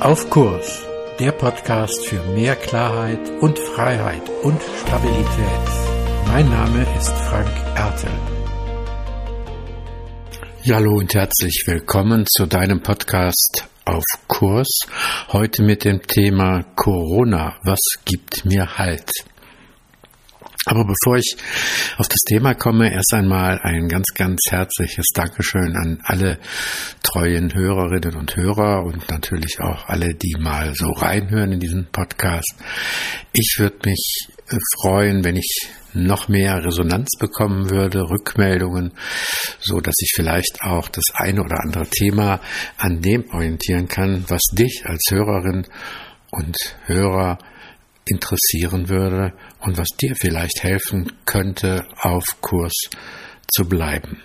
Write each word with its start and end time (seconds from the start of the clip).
Auf 0.00 0.30
Kurs, 0.30 0.82
der 1.18 1.32
Podcast 1.32 2.06
für 2.06 2.22
mehr 2.32 2.56
Klarheit 2.56 3.20
und 3.42 3.58
Freiheit 3.58 4.22
und 4.42 4.58
Stabilität. 4.80 5.26
Mein 6.26 6.48
Name 6.48 6.86
ist 6.98 7.12
Frank 7.12 7.50
Ertel. 7.76 8.10
Ja, 10.62 10.76
hallo 10.76 10.96
und 10.96 11.12
herzlich 11.12 11.64
willkommen 11.66 12.24
zu 12.26 12.46
deinem 12.46 12.82
Podcast 12.82 13.68
auf 13.84 14.04
Kurs. 14.26 14.86
Heute 15.32 15.62
mit 15.62 15.84
dem 15.84 16.00
Thema 16.00 16.62
Corona. 16.76 17.58
Was 17.62 17.80
gibt 18.06 18.46
mir 18.46 18.78
Halt? 18.78 19.10
Aber 20.66 20.84
bevor 20.84 21.16
ich 21.16 21.36
auf 21.96 22.06
das 22.06 22.20
Thema 22.28 22.54
komme, 22.54 22.92
erst 22.92 23.14
einmal 23.14 23.58
ein 23.62 23.88
ganz, 23.88 24.04
ganz 24.14 24.40
herzliches 24.50 25.06
Dankeschön 25.14 25.74
an 25.74 26.00
alle 26.04 26.38
treuen 27.02 27.54
Hörerinnen 27.54 28.14
und 28.14 28.36
Hörer 28.36 28.84
und 28.84 29.08
natürlich 29.08 29.58
auch 29.60 29.86
alle, 29.86 30.14
die 30.14 30.36
mal 30.38 30.74
so 30.74 30.90
reinhören 30.90 31.52
in 31.52 31.60
diesen 31.60 31.86
Podcast. 31.90 32.54
Ich 33.32 33.56
würde 33.58 33.88
mich 33.88 34.28
äh, 34.50 34.56
freuen, 34.82 35.24
wenn 35.24 35.36
ich 35.36 35.70
noch 35.94 36.28
mehr 36.28 36.62
Resonanz 36.62 37.08
bekommen 37.18 37.70
würde, 37.70 38.02
Rückmeldungen, 38.10 38.92
so 39.60 39.80
dass 39.80 39.94
ich 39.98 40.12
vielleicht 40.14 40.60
auch 40.62 40.88
das 40.88 41.04
eine 41.14 41.42
oder 41.42 41.56
andere 41.64 41.86
Thema 41.86 42.40
an 42.76 43.00
dem 43.00 43.24
orientieren 43.32 43.88
kann, 43.88 44.24
was 44.28 44.42
dich 44.52 44.82
als 44.84 45.06
Hörerin 45.10 45.66
und 46.30 46.56
Hörer 46.84 47.38
interessieren 48.10 48.88
würde 48.88 49.32
und 49.60 49.78
was 49.78 49.88
dir 50.00 50.14
vielleicht 50.16 50.62
helfen 50.62 51.12
könnte, 51.26 51.86
auf 52.00 52.24
Kurs 52.40 52.74
zu 53.52 53.64
bleiben. 53.64 54.22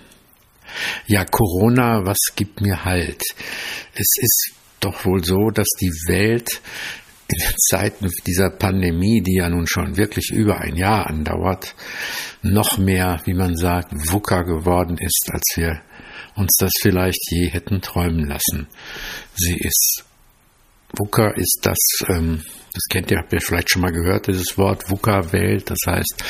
Ja, 1.08 1.25
Corona, 1.25 2.05
was 2.05 2.17
gibt 2.35 2.61
mir 2.61 2.84
Halt? 2.84 3.21
Es 3.94 4.08
ist 4.20 4.53
doch 4.80 5.05
wohl 5.05 5.23
so, 5.23 5.49
dass 5.49 5.67
die 5.80 5.94
Welt 6.08 6.61
in 7.27 7.39
den 7.39 7.55
Zeiten 7.58 8.11
dieser 8.27 8.52
Pandemie, 8.52 9.22
die 9.22 9.38
ja 9.38 9.50
nun 9.50 9.67
schon 9.67 9.97
wirklich 9.97 10.31
über 10.31 10.59
ein 10.59 10.75
Jahr 10.75 11.08
andauert, 11.08 11.75
noch 12.42 12.77
mehr, 12.77 13.22
wie 13.25 13.33
man 13.33 13.55
sagt, 13.55 13.92
wucker 14.11 14.44
geworden 14.44 14.97
ist, 14.97 15.30
als 15.31 15.44
wir 15.55 15.81
uns 16.36 16.55
das 16.59 16.72
vielleicht 16.81 17.31
je 17.31 17.47
hätten 17.47 17.81
träumen 17.81 18.27
lassen. 18.27 18.67
Sie 19.36 19.58
ist 19.58 20.03
VUCA 20.97 21.31
ist 21.31 21.59
das, 21.64 21.77
ähm, 22.08 22.42
das 22.76 22.84
kennt 22.90 23.09
ihr, 23.09 23.20
habt 23.20 23.31
ihr 23.31 23.40
vielleicht 23.40 23.70
schon 23.70 23.81
mal 23.81 23.94
gehört, 23.94 24.28
dieses 24.28 24.58
Wort 24.58 24.90
VUCA-Welt. 24.90 25.70
Das 25.70 25.80
heißt, 25.88 26.23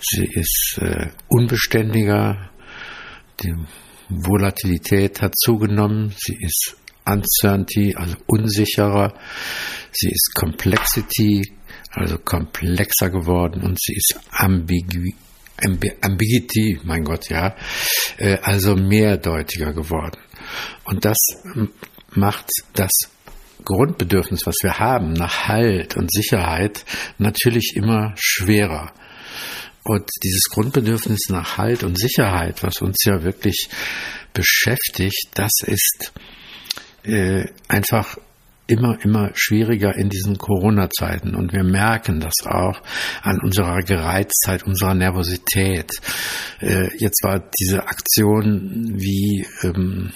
sie 0.00 0.24
ist 0.24 0.78
äh, 0.80 1.08
unbeständiger, 1.28 2.50
die 3.42 3.52
Volatilität 4.08 5.20
hat 5.20 5.36
zugenommen, 5.36 6.14
sie 6.16 6.38
ist 6.40 6.76
Uncertainty, 7.04 7.96
also 7.96 8.16
unsicherer, 8.26 9.14
sie 9.90 10.10
ist 10.10 10.32
Complexity, 10.34 11.42
also 11.90 12.18
komplexer 12.18 13.10
geworden. 13.10 13.62
Und 13.62 13.80
sie 13.80 13.94
ist 13.94 14.14
Ambigu 14.30 15.10
Ambiguity, 15.62 16.80
mein 16.84 17.04
Gott, 17.04 17.28
ja, 17.28 17.54
äh, 18.16 18.38
also 18.42 18.76
mehrdeutiger 18.76 19.74
geworden. 19.74 20.18
Und 20.84 21.04
das 21.04 21.18
macht 22.14 22.46
das 22.72 22.90
Grundbedürfnis, 23.64 24.46
was 24.46 24.56
wir 24.62 24.78
haben, 24.78 25.12
nach 25.12 25.48
Halt 25.48 25.96
und 25.96 26.12
Sicherheit, 26.12 26.84
natürlich 27.18 27.74
immer 27.76 28.14
schwerer. 28.16 28.92
Und 29.84 30.08
dieses 30.22 30.44
Grundbedürfnis 30.50 31.28
nach 31.30 31.56
Halt 31.56 31.82
und 31.82 31.98
Sicherheit, 31.98 32.62
was 32.62 32.82
uns 32.82 32.96
ja 33.04 33.22
wirklich 33.22 33.68
beschäftigt, 34.32 35.28
das 35.34 35.52
ist 35.64 36.12
äh, 37.04 37.44
einfach 37.68 38.16
immer, 38.70 38.96
immer 39.02 39.30
schwieriger 39.34 39.96
in 39.96 40.08
diesen 40.08 40.38
Corona-Zeiten. 40.38 41.34
Und 41.34 41.52
wir 41.52 41.64
merken 41.64 42.20
das 42.20 42.34
auch 42.44 42.80
an 43.22 43.40
unserer 43.42 43.80
Gereiztheit, 43.80 44.62
unserer 44.62 44.94
Nervosität. 44.94 45.90
Äh, 46.60 46.88
jetzt 46.98 47.22
war 47.24 47.42
diese 47.58 47.82
Aktion 47.88 48.92
wie 48.96 49.46
ähm, 49.62 50.12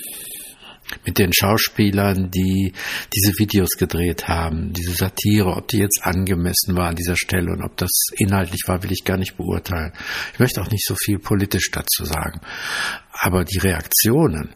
mit 1.05 1.19
den 1.19 1.33
Schauspielern, 1.33 2.31
die 2.31 2.73
diese 3.15 3.33
Videos 3.39 3.71
gedreht 3.79 4.29
haben, 4.29 4.73
diese 4.73 4.93
Satire, 4.93 5.57
ob 5.57 5.69
die 5.69 5.79
jetzt 5.79 6.01
angemessen 6.03 6.77
war 6.77 6.89
an 6.89 6.97
dieser 6.97 7.17
Stelle 7.17 7.53
und 7.53 7.63
ob 7.63 7.77
das 7.77 7.91
inhaltlich 8.17 8.63
war, 8.67 8.83
will 8.83 8.93
ich 8.93 9.05
gar 9.05 9.17
nicht 9.17 9.37
beurteilen. 9.37 9.93
Ich 10.33 10.39
möchte 10.39 10.61
auch 10.61 10.71
nicht 10.71 10.85
so 10.87 10.95
viel 10.97 11.19
politisch 11.19 11.71
dazu 11.71 12.05
sagen. 12.05 12.41
Aber 13.13 13.45
die 13.45 13.59
Reaktionen 13.59 14.55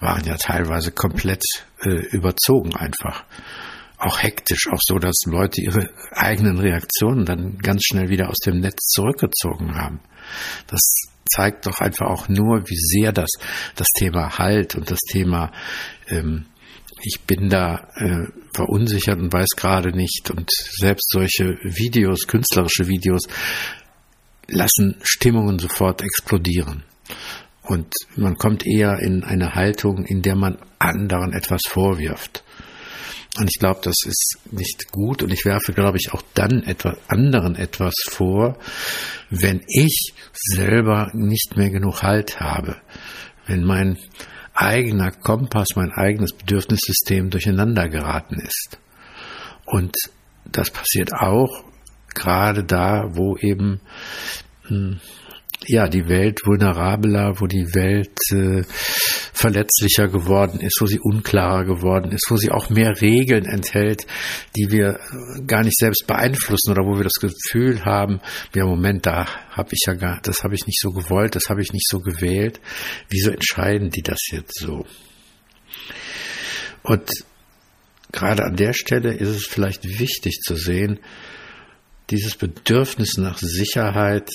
waren 0.00 0.24
ja 0.24 0.36
teilweise 0.36 0.92
komplett 0.92 1.42
äh, 1.82 1.90
überzogen 2.10 2.74
einfach. 2.76 3.24
Auch 3.98 4.22
hektisch, 4.22 4.68
auch 4.70 4.80
so, 4.80 4.98
dass 4.98 5.22
Leute 5.26 5.60
ihre 5.60 5.90
eigenen 6.12 6.58
Reaktionen 6.58 7.24
dann 7.24 7.58
ganz 7.58 7.82
schnell 7.84 8.08
wieder 8.08 8.28
aus 8.28 8.38
dem 8.38 8.60
Netz 8.60 8.86
zurückgezogen 8.86 9.74
haben. 9.74 10.00
Das 10.68 10.80
zeigt 11.28 11.66
doch 11.66 11.80
einfach 11.80 12.06
auch 12.06 12.28
nur, 12.28 12.68
wie 12.68 12.76
sehr 12.76 13.12
das 13.12 13.30
das 13.74 13.88
Thema 13.96 14.38
Halt 14.38 14.74
und 14.74 14.90
das 14.90 15.00
Thema 15.00 15.52
ähm, 16.08 16.46
ich 17.02 17.20
bin 17.26 17.48
da 17.48 17.88
äh, 17.94 18.26
verunsichert 18.54 19.18
und 19.18 19.32
weiß 19.32 19.50
gerade 19.56 19.96
nicht 19.96 20.30
und 20.30 20.50
selbst 20.50 21.10
solche 21.10 21.56
Videos, 21.62 22.26
künstlerische 22.26 22.88
Videos 22.88 23.22
lassen 24.48 24.96
Stimmungen 25.02 25.58
sofort 25.58 26.02
explodieren. 26.02 26.84
Und 27.62 27.92
man 28.16 28.36
kommt 28.36 28.66
eher 28.66 28.98
in 29.00 29.22
eine 29.24 29.54
Haltung, 29.54 30.04
in 30.06 30.22
der 30.22 30.36
man 30.36 30.58
anderen 30.78 31.34
etwas 31.34 31.62
vorwirft. 31.68 32.42
Und 33.36 33.50
ich 33.50 33.58
glaube, 33.60 33.80
das 33.82 33.96
ist 34.04 34.38
nicht 34.50 34.90
gut. 34.90 35.22
Und 35.22 35.32
ich 35.32 35.44
werfe, 35.44 35.72
glaube 35.72 35.98
ich, 35.98 36.12
auch 36.12 36.22
dann 36.34 36.62
etwas 36.62 36.96
anderen 37.08 37.54
etwas 37.54 37.94
vor, 38.08 38.58
wenn 39.30 39.62
ich 39.68 40.12
selber 40.32 41.10
nicht 41.14 41.56
mehr 41.56 41.70
genug 41.70 42.02
Halt 42.02 42.40
habe. 42.40 42.76
Wenn 43.46 43.64
mein 43.64 43.98
eigener 44.54 45.12
Kompass, 45.12 45.68
mein 45.76 45.92
eigenes 45.92 46.32
Bedürfnissystem 46.32 47.30
durcheinander 47.30 47.88
geraten 47.88 48.40
ist. 48.40 48.78
Und 49.66 49.94
das 50.44 50.70
passiert 50.70 51.12
auch 51.12 51.64
gerade 52.14 52.64
da, 52.64 53.04
wo 53.12 53.36
eben 53.36 53.80
hm, 54.66 55.00
ja, 55.66 55.88
die 55.88 56.08
Welt 56.08 56.40
vulnerabler, 56.44 57.40
wo 57.40 57.46
die 57.46 57.74
Welt 57.74 58.16
äh, 58.32 58.64
verletzlicher 59.38 60.08
geworden 60.08 60.60
ist, 60.60 60.80
wo 60.80 60.86
sie 60.86 60.98
unklarer 60.98 61.64
geworden 61.64 62.10
ist, 62.10 62.26
wo 62.28 62.36
sie 62.36 62.50
auch 62.50 62.70
mehr 62.70 63.00
Regeln 63.00 63.44
enthält, 63.44 64.06
die 64.56 64.70
wir 64.70 64.98
gar 65.46 65.62
nicht 65.62 65.76
selbst 65.76 66.06
beeinflussen 66.06 66.72
oder 66.72 66.84
wo 66.84 66.96
wir 66.96 67.04
das 67.04 67.20
Gefühl 67.20 67.84
haben, 67.84 68.20
ja 68.54 68.66
Moment, 68.66 69.06
da 69.06 69.26
habe 69.50 69.70
ich 69.72 69.84
ja 69.86 69.94
gar, 69.94 70.20
das 70.22 70.42
habe 70.42 70.54
ich 70.54 70.66
nicht 70.66 70.80
so 70.80 70.90
gewollt, 70.90 71.36
das 71.36 71.48
habe 71.48 71.62
ich 71.62 71.72
nicht 71.72 71.88
so 71.88 72.00
gewählt. 72.00 72.60
Wieso 73.08 73.30
entscheiden 73.30 73.90
die 73.90 74.02
das 74.02 74.18
jetzt 74.32 74.58
so? 74.58 74.84
Und 76.82 77.08
gerade 78.10 78.44
an 78.44 78.56
der 78.56 78.72
Stelle 78.72 79.14
ist 79.14 79.28
es 79.28 79.46
vielleicht 79.46 79.84
wichtig 79.84 80.40
zu 80.40 80.56
sehen, 80.56 80.98
dieses 82.10 82.36
Bedürfnis 82.36 83.18
nach 83.18 83.38
Sicherheit 83.38 84.30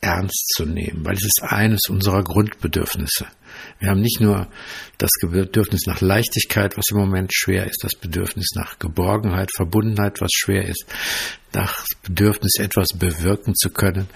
ernst 0.00 0.52
zu 0.54 0.66
nehmen, 0.66 1.04
weil 1.04 1.14
es 1.14 1.24
ist 1.24 1.42
eines 1.42 1.88
unserer 1.88 2.22
Grundbedürfnisse. 2.22 3.26
Wir 3.78 3.90
haben 3.90 4.00
nicht 4.00 4.20
nur 4.20 4.48
das 4.98 5.10
Bedürfnis 5.20 5.82
nach 5.86 6.00
Leichtigkeit, 6.00 6.76
was 6.76 6.86
im 6.90 6.98
Moment 6.98 7.32
schwer 7.34 7.66
ist, 7.66 7.82
das 7.82 7.94
Bedürfnis 7.94 8.48
nach 8.54 8.78
Geborgenheit, 8.78 9.50
Verbundenheit, 9.54 10.20
was 10.20 10.30
schwer 10.32 10.66
ist, 10.66 10.86
das 11.52 11.86
Bedürfnis, 12.02 12.58
etwas 12.58 12.88
bewirken 12.88 13.54
zu 13.54 13.70
können. 13.70 14.08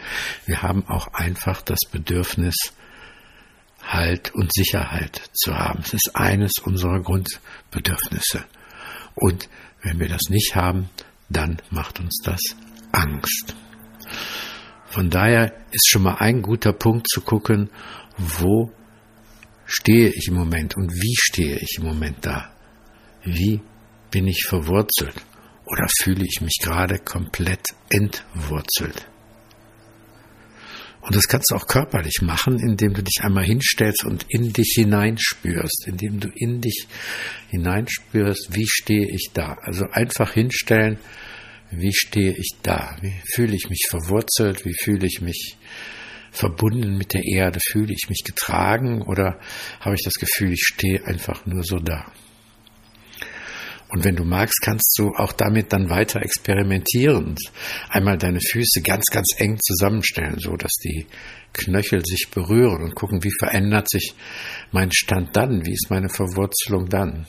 Wir 0.47 0.63
haben 0.63 0.87
auch 0.87 1.09
einfach 1.13 1.63
das 1.63 1.81
Bedürfnis, 1.91 2.55
Halt 3.83 4.35
und 4.35 4.53
Sicherheit 4.53 5.31
zu 5.33 5.57
haben. 5.57 5.81
Es 5.83 5.95
ist 5.95 6.11
eines 6.15 6.53
unserer 6.63 7.01
Grundbedürfnisse. 7.01 8.45
Und 9.15 9.49
wenn 9.83 9.99
wir 9.99 10.09
das 10.09 10.29
nicht 10.29 10.55
haben, 10.55 10.91
dann 11.29 11.63
macht 11.71 11.99
uns 11.99 12.21
das 12.23 12.41
Angst. 12.93 13.55
Von 14.87 15.09
daher 15.09 15.55
ist 15.71 15.89
schon 15.89 16.03
mal 16.03 16.17
ein 16.17 16.43
guter 16.43 16.73
Punkt 16.73 17.09
zu 17.09 17.21
gucken, 17.21 17.71
wo 18.19 18.73
stehe 19.71 20.09
ich 20.09 20.29
im 20.29 20.35
Moment 20.35 20.77
und 20.77 20.93
wie 20.93 21.15
stehe 21.17 21.57
ich 21.59 21.79
im 21.79 21.85
Moment 21.85 22.19
da? 22.23 22.53
Wie 23.25 23.61
bin 24.11 24.27
ich 24.27 24.45
verwurzelt? 24.49 25.15
Oder 25.65 25.87
fühle 26.03 26.25
ich 26.25 26.41
mich 26.41 26.59
gerade 26.61 26.99
komplett 26.99 27.65
entwurzelt? 27.89 29.07
Und 31.01 31.17
das 31.17 31.29
kannst 31.29 31.51
du 31.51 31.55
auch 31.55 31.67
körperlich 31.67 32.21
machen, 32.21 32.59
indem 32.59 32.93
du 32.93 33.03
dich 33.03 33.23
einmal 33.23 33.45
hinstellst 33.45 34.05
und 34.05 34.27
in 34.29 34.53
dich 34.53 34.75
hineinspürst, 34.75 35.85
indem 35.87 36.21
du 36.21 36.29
in 36.35 36.61
dich 36.61 36.87
hineinspürst, 37.49 38.49
wie 38.51 38.67
stehe 38.69 39.07
ich 39.09 39.31
da. 39.33 39.57
Also 39.63 39.87
einfach 39.93 40.35
hinstellen, 40.35 40.99
wie 41.71 41.95
stehe 41.95 42.35
ich 42.37 42.51
da? 42.63 42.97
Wie 43.01 43.15
fühle 43.33 43.55
ich 43.55 43.71
mich 43.71 43.87
verwurzelt? 43.89 44.65
Wie 44.67 44.75
fühle 44.75 45.07
ich 45.07 45.21
mich 45.21 45.57
verbunden 46.31 46.97
mit 46.97 47.15
der 47.15 47.25
Erde? 47.25 47.59
Fühle 47.71 47.93
ich 47.93 48.09
mich 48.09 48.23
getragen 48.25 49.03
oder 49.03 49.39
habe 49.81 49.95
ich 49.95 50.03
das 50.05 50.15
Gefühl, 50.15 50.53
ich 50.53 50.63
stehe 50.63 51.05
einfach 51.07 51.47
nur 51.47 51.63
so 51.63 51.79
da? 51.79 52.13
Und 53.93 54.05
wenn 54.05 54.15
du 54.15 54.25
magst, 54.25 54.61
kannst 54.63 54.97
du 54.99 55.11
auch 55.17 55.33
damit 55.33 55.73
dann 55.73 55.91
weiter 55.91 56.23
experimentieren. 56.23 57.35
Einmal 57.89 58.19
deine 58.19 58.41
Füße 58.41 58.83
ganz, 58.83 59.07
ganz 59.07 59.35
eng 59.39 59.59
zusammenstellen, 59.61 60.39
so 60.39 60.57
dass 60.57 60.73
die 60.85 61.07
Knöchel 61.53 62.05
sich 62.05 62.29
berühren 62.31 62.85
und 62.85 62.95
gucken, 62.95 63.25
wie 63.25 63.33
verändert 63.37 63.91
sich 63.91 64.15
mein 64.71 64.93
Stand 64.93 65.37
dann, 65.37 65.67
wie 65.67 65.73
ist 65.73 65.91
meine 65.91 66.09
Verwurzelung 66.09 66.89
dann. 66.89 67.27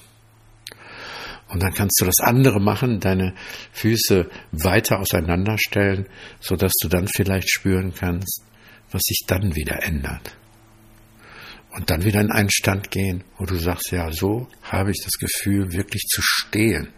Und 1.50 1.64
dann 1.64 1.74
kannst 1.74 2.00
du 2.00 2.06
das 2.06 2.20
andere 2.20 2.62
machen, 2.62 3.00
deine 3.00 3.34
Füße 3.74 4.30
weiter 4.52 5.00
auseinanderstellen, 5.00 6.08
so 6.40 6.56
dass 6.56 6.74
du 6.80 6.88
dann 6.88 7.08
vielleicht 7.08 7.52
spüren 7.52 7.94
kannst, 7.94 8.44
was 8.92 9.02
sich 9.04 9.24
dann 9.28 9.56
wieder 9.56 9.84
ändert 9.84 10.36
und 11.72 11.90
dann 11.90 12.04
wieder 12.04 12.20
in 12.20 12.32
einen 12.32 12.52
Stand 12.52 12.92
gehen, 12.92 13.24
wo 13.38 13.46
du 13.46 13.56
sagst, 13.56 13.92
ja, 13.92 14.12
so 14.12 14.48
habe 14.64 14.92
ich 14.92 15.02
das 15.04 15.14
Gefühl, 15.14 15.72
wirklich 15.72 16.04
zu 16.08 16.22
stehen 16.22 16.90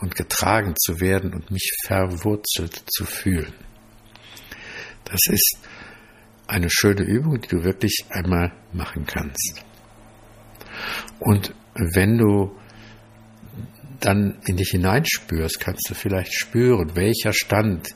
und 0.00 0.16
getragen 0.16 0.74
zu 0.76 1.00
werden 1.00 1.32
und 1.32 1.50
mich 1.50 1.70
verwurzelt 1.84 2.82
zu 2.90 3.04
fühlen. 3.04 3.52
Das 5.04 5.20
ist 5.28 5.58
eine 6.48 6.68
schöne 6.70 7.02
Übung, 7.02 7.40
die 7.40 7.48
du 7.48 7.64
wirklich 7.64 8.04
einmal 8.10 8.52
machen 8.72 9.06
kannst. 9.06 9.62
Und 11.20 11.54
wenn 11.74 12.18
du 12.18 12.56
dann 14.00 14.40
in 14.46 14.56
dich 14.56 14.70
hineinspürst, 14.70 15.60
kannst 15.60 15.88
du 15.88 15.94
vielleicht 15.94 16.34
spüren, 16.34 16.96
welcher 16.96 17.32
Stand 17.32 17.94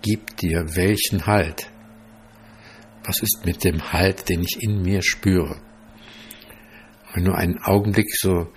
gibt 0.00 0.42
dir 0.42 0.64
welchen 0.76 1.26
Halt. 1.26 1.71
Was 3.04 3.20
ist 3.20 3.44
mit 3.44 3.64
dem 3.64 3.92
Halt, 3.92 4.28
den 4.28 4.42
ich 4.42 4.62
in 4.62 4.82
mir 4.82 5.02
spüre? 5.02 5.60
Wenn 7.12 7.24
du 7.24 7.32
einen 7.32 7.58
Augenblick 7.62 8.08
so 8.14 8.52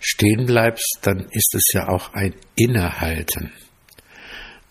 stehen 0.00 0.46
bleibst, 0.46 0.98
dann 1.02 1.26
ist 1.30 1.54
es 1.54 1.72
ja 1.72 1.88
auch 1.88 2.12
ein 2.12 2.34
Innehalten. 2.54 3.52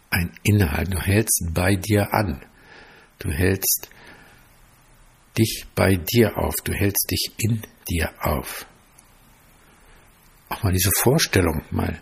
Ein 0.10 0.32
Innehalten. 0.44 0.92
Du 0.92 1.02
hältst 1.02 1.50
bei 1.54 1.76
dir 1.76 2.14
an. 2.14 2.46
Du 3.20 3.32
hältst 3.32 3.90
dich 5.38 5.66
bei 5.76 5.96
dir 5.96 6.38
auf. 6.38 6.56
Du 6.64 6.74
hältst 6.74 7.12
dich 7.12 7.32
in 7.38 7.62
dir 7.90 8.12
auf. 8.22 8.66
Auch 10.48 10.64
mal 10.64 10.72
diese 10.72 10.92
Vorstellung 11.02 11.64
mal 11.72 12.00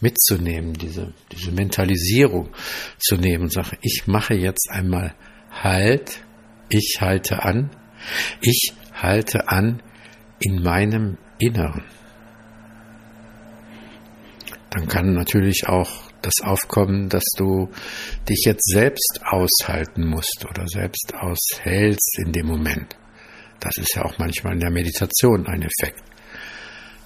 mitzunehmen, 0.00 0.74
diese, 0.74 1.14
diese 1.32 1.50
Mentalisierung 1.50 2.50
zu 2.98 3.16
nehmen 3.16 3.44
und 3.44 3.52
sagen, 3.52 3.78
ich 3.80 4.06
mache 4.06 4.34
jetzt 4.34 4.68
einmal 4.70 5.14
Halt, 5.50 6.22
ich 6.68 6.98
halte 7.00 7.42
an, 7.42 7.70
ich 8.40 8.72
halte 8.92 9.48
an 9.48 9.82
in 10.40 10.62
meinem 10.62 11.18
Inneren. 11.38 11.84
Dann 14.70 14.88
kann 14.88 15.14
natürlich 15.14 15.68
auch 15.68 16.10
das 16.22 16.34
aufkommen, 16.42 17.08
dass 17.08 17.24
du 17.36 17.70
dich 18.28 18.42
jetzt 18.44 18.68
selbst 18.70 19.20
aushalten 19.24 20.06
musst 20.06 20.44
oder 20.48 20.66
selbst 20.66 21.14
aushältst 21.14 22.18
in 22.18 22.32
dem 22.32 22.46
Moment. 22.46 22.96
Das 23.60 23.76
ist 23.78 23.94
ja 23.94 24.04
auch 24.04 24.18
manchmal 24.18 24.54
in 24.54 24.60
der 24.60 24.70
Meditation 24.70 25.46
ein 25.46 25.62
Effekt. 25.62 26.02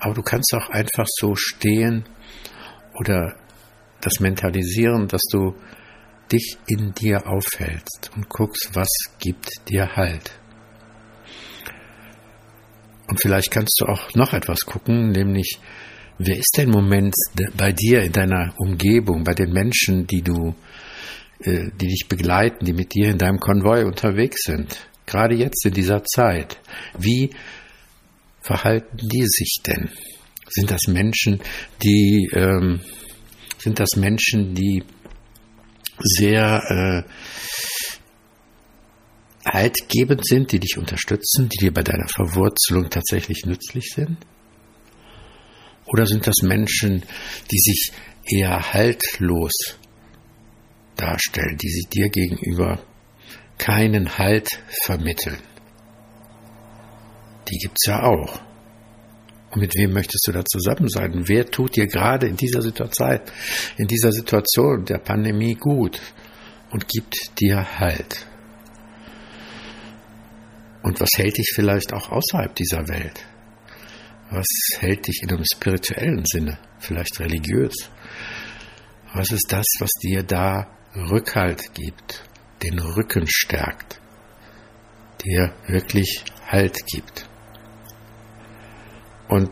Aber 0.01 0.15
du 0.15 0.23
kannst 0.23 0.55
auch 0.55 0.71
einfach 0.71 1.07
so 1.07 1.35
stehen 1.37 2.05
oder 2.95 3.37
das 4.01 4.21
mentalisieren, 4.21 5.07
dass 5.07 5.23
du 5.31 5.55
dich 6.33 6.57
in 6.67 6.93
dir 6.95 7.27
aufhältst 7.27 8.11
und 8.15 8.29
guckst, 8.29 8.71
was 8.75 8.89
gibt 9.19 9.51
dir 9.69 9.97
Halt. 9.97 10.33
Und 13.09 13.21
vielleicht 13.21 13.51
kannst 13.51 13.81
du 13.81 13.87
auch 13.87 14.15
noch 14.15 14.33
etwas 14.33 14.61
gucken, 14.61 15.11
nämlich, 15.11 15.59
wer 16.19 16.37
ist 16.37 16.55
denn 16.57 16.69
im 16.69 16.75
Moment 16.75 17.15
bei 17.57 17.73
dir 17.73 18.03
in 18.03 18.13
deiner 18.13 18.55
Umgebung, 18.57 19.25
bei 19.25 19.35
den 19.35 19.53
Menschen, 19.53 20.07
die 20.07 20.23
du, 20.23 20.55
äh, 21.41 21.71
die 21.81 21.89
dich 21.89 22.07
begleiten, 22.09 22.65
die 22.65 22.73
mit 22.73 22.95
dir 22.95 23.11
in 23.11 23.19
deinem 23.19 23.41
Konvoi 23.41 23.85
unterwegs 23.85 24.45
sind? 24.45 24.87
Gerade 25.07 25.35
jetzt 25.35 25.67
in 25.67 25.75
dieser 25.75 26.05
Zeit. 26.05 26.61
Wie 26.97 27.31
verhalten 28.43 28.97
die 28.97 29.25
sich 29.27 29.59
denn? 29.67 29.91
Sind 30.49 30.71
das 30.71 30.87
Menschen, 30.87 31.41
die, 31.83 32.31
ähm, 32.33 32.81
sind 33.59 33.81
das 33.81 33.97
Menschen, 33.97 34.55
die 34.55 34.85
sehr 36.03 37.07
äh, 37.07 37.11
haltgebend 39.45 40.27
sind, 40.27 40.53
die 40.53 40.61
dich 40.61 40.77
unterstützen, 40.79 41.49
die 41.49 41.59
dir 41.59 41.73
bei 41.73 41.83
deiner 41.83 42.09
Verwurzelung 42.09 42.91
tatsächlich 42.91 43.45
nützlich 43.47 43.93
sind? 43.95 44.19
Oder 45.87 46.07
sind 46.07 46.27
das 46.27 46.43
Menschen, 46.43 47.03
die 47.51 47.59
sich 47.59 47.93
eher 48.25 48.73
haltlos 48.73 49.53
darstellen, 50.97 51.57
die 51.57 51.69
sich 51.69 51.89
dir 51.89 52.09
gegenüber 52.11 52.81
keinen 53.59 54.19
Halt 54.19 54.49
vermitteln? 54.85 55.39
Die 57.49 57.59
gibt's 57.59 57.87
ja 57.87 58.03
auch. 58.03 58.50
Mit 59.57 59.75
wem 59.77 59.93
möchtest 59.93 60.27
du 60.29 60.33
da 60.33 60.45
zusammen 60.45 60.89
sein? 60.89 61.27
Wer 61.27 61.47
tut 61.47 61.77
dir 61.77 61.87
gerade 61.87 62.29
in 62.29 62.37
dieser 62.37 62.63
Situation, 62.63 63.21
in 63.79 63.89
dieser 63.89 64.13
Situation 64.13 64.85
der 64.85 64.99
Pandemie 64.99 65.55
gut 65.55 66.01
und 66.71 66.87
gibt 66.87 67.41
dir 67.41 67.79
Halt? 67.81 68.27
Und 70.83 71.01
was 71.01 71.11
hält 71.17 71.37
dich 71.37 71.53
vielleicht 71.55 71.93
auch 71.93 72.11
außerhalb 72.11 72.55
dieser 72.55 72.89
Welt? 72.89 73.25
Was 74.31 74.47
hält 74.79 75.09
dich 75.09 75.23
in 75.23 75.31
einem 75.31 75.45
spirituellen 75.45 76.25
Sinne, 76.25 76.59
vielleicht 76.79 77.19
religiös? 77.19 77.75
Was 79.13 79.33
ist 79.33 79.47
das, 79.51 79.67
was 79.81 79.91
dir 80.03 80.23
da 80.23 80.69
Rückhalt 80.95 81.75
gibt, 81.75 82.23
den 82.63 82.79
Rücken 82.79 83.27
stärkt, 83.27 84.01
dir 85.25 85.53
wirklich 85.67 86.25
Halt 86.47 86.79
gibt? 86.87 87.30
Und 89.31 89.51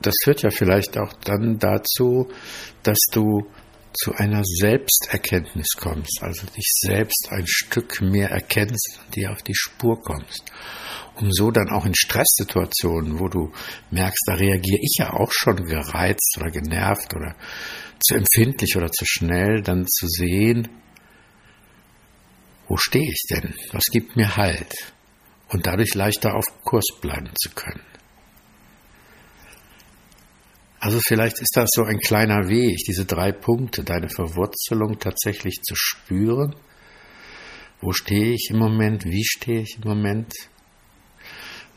das 0.00 0.14
führt 0.24 0.42
ja 0.42 0.50
vielleicht 0.50 0.96
auch 0.98 1.12
dann 1.24 1.58
dazu, 1.58 2.28
dass 2.82 2.98
du 3.12 3.46
zu 3.92 4.12
einer 4.14 4.42
Selbsterkenntnis 4.44 5.66
kommst, 5.76 6.18
also 6.22 6.46
dich 6.46 6.70
selbst 6.80 7.28
ein 7.30 7.46
Stück 7.46 8.00
mehr 8.00 8.30
erkennst 8.30 8.98
und 9.04 9.16
dir 9.16 9.32
auf 9.32 9.42
die 9.42 9.54
Spur 9.54 10.00
kommst, 10.00 10.52
um 11.16 11.32
so 11.32 11.50
dann 11.50 11.68
auch 11.68 11.84
in 11.84 11.94
Stresssituationen, 11.94 13.18
wo 13.18 13.28
du 13.28 13.52
merkst, 13.90 14.22
da 14.26 14.34
reagiere 14.34 14.80
ich 14.80 14.96
ja 14.98 15.12
auch 15.12 15.32
schon 15.32 15.56
gereizt 15.64 16.36
oder 16.38 16.50
genervt 16.50 17.14
oder 17.14 17.34
zu 18.00 18.14
empfindlich 18.14 18.76
oder 18.76 18.90
zu 18.90 19.04
schnell, 19.04 19.62
dann 19.62 19.86
zu 19.86 20.06
sehen, 20.06 20.68
wo 22.68 22.76
stehe 22.76 23.10
ich 23.10 23.26
denn? 23.30 23.54
Was 23.72 23.86
gibt 23.86 24.16
mir 24.16 24.36
Halt? 24.36 24.72
Und 25.48 25.66
dadurch 25.66 25.94
leichter 25.94 26.34
auf 26.36 26.44
Kurs 26.62 26.86
bleiben 27.00 27.30
zu 27.34 27.50
können. 27.50 27.82
Also 30.80 31.00
vielleicht 31.00 31.40
ist 31.40 31.56
das 31.56 31.70
so 31.72 31.82
ein 31.82 31.98
kleiner 31.98 32.48
Weg, 32.48 32.76
diese 32.86 33.04
drei 33.04 33.32
Punkte, 33.32 33.82
deine 33.82 34.08
Verwurzelung 34.08 34.98
tatsächlich 34.98 35.60
zu 35.62 35.74
spüren. 35.74 36.54
Wo 37.80 37.92
stehe 37.92 38.34
ich 38.34 38.48
im 38.50 38.58
Moment? 38.58 39.04
Wie 39.04 39.24
stehe 39.24 39.62
ich 39.62 39.78
im 39.82 39.88
Moment? 39.88 40.32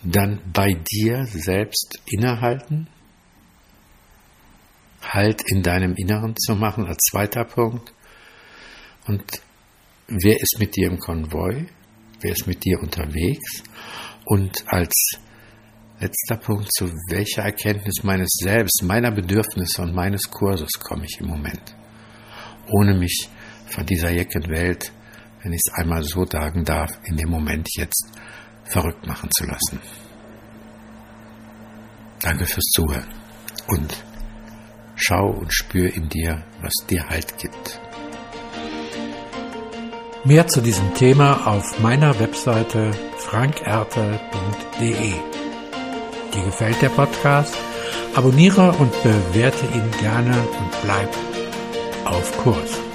Dann 0.04 0.42
bei 0.54 0.74
dir 0.74 1.26
selbst 1.26 2.00
innehalten. 2.06 2.88
Halt 5.02 5.42
in 5.48 5.64
deinem 5.64 5.96
Inneren 5.96 6.36
zu 6.38 6.56
machen 6.56 6.86
als 6.86 7.00
zweiter 7.10 7.44
Punkt. 7.44 7.94
Und 9.08 9.24
wer 10.08 10.40
ist 10.40 10.58
mit 10.60 10.76
dir 10.76 10.88
im 10.88 11.00
Konvoi? 11.00 11.66
Wer 12.20 12.32
ist 12.32 12.46
mit 12.46 12.64
dir 12.64 12.80
unterwegs? 12.80 13.64
Und 14.26 14.64
als 14.68 15.18
Letzter 16.02 16.38
Punkt, 16.38 16.74
zu 16.74 16.92
welcher 17.10 17.44
Erkenntnis 17.44 18.02
meines 18.02 18.30
Selbst, 18.42 18.82
meiner 18.82 19.12
Bedürfnisse 19.12 19.84
und 19.84 19.94
meines 19.94 20.32
Kurses 20.32 20.72
komme 20.80 21.06
ich 21.06 21.20
im 21.20 21.28
Moment, 21.28 21.76
ohne 22.72 22.96
mich 22.96 23.30
von 23.68 23.86
dieser 23.86 24.10
jecken 24.10 24.50
Welt, 24.50 24.92
wenn 25.44 25.54
ich 25.54 25.62
es 25.64 25.72
einmal 25.76 26.04
so 26.04 26.26
sagen 26.26 26.66
darf, 26.66 26.90
in 27.04 27.18
dem 27.18 27.30
Moment 27.30 27.68
jetzt 27.78 28.08
verrückt 28.64 29.06
machen 29.06 29.30
zu 29.32 29.46
lassen. 29.46 29.80
Danke 32.24 32.48
fürs 32.48 32.66
Zuhören 32.74 33.14
und 33.68 34.04
schau 34.96 35.30
und 35.30 35.54
spür 35.54 35.94
in 35.94 36.10
dir, 36.10 36.44
was 36.64 36.74
dir 36.90 37.08
Halt 37.10 37.38
gibt. 37.38 37.80
Mehr 40.24 40.48
zu 40.48 40.62
diesem 40.62 40.96
Thema 40.96 41.46
auf 41.46 41.80
meiner 41.80 42.20
Webseite 42.20 42.92
frankerte.de. 43.20 45.31
Dir 46.34 46.44
gefällt 46.44 46.82
der 46.82 46.90
Podcast? 46.90 47.56
Abonniere 48.16 48.72
und 48.80 48.92
bewerte 49.04 49.66
ihn 49.66 49.92
gerne 50.00 50.32
und 50.32 50.82
bleib 50.84 51.10
auf 52.06 52.38
Kurs. 52.38 52.91